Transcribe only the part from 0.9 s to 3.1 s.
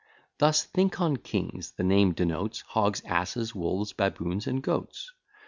on s: the name denotes Hogs,